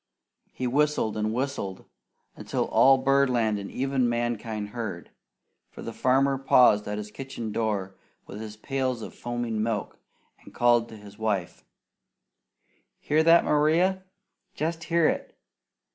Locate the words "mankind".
4.09-4.69